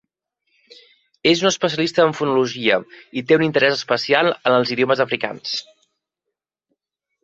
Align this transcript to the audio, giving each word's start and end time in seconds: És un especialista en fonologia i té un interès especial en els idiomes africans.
És 1.31 1.43
un 1.45 1.49
especialista 1.49 2.07
en 2.07 2.17
fonologia 2.21 2.81
i 3.21 3.25
té 3.29 3.39
un 3.39 3.47
interès 3.51 3.79
especial 3.79 4.35
en 4.35 4.59
els 4.59 4.77
idiomes 4.79 5.09
africans. 5.09 5.57